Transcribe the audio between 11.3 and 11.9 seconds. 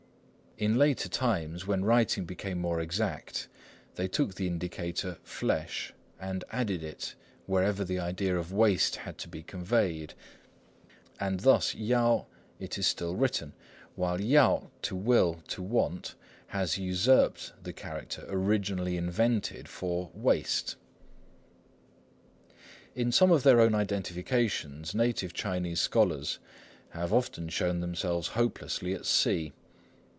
thus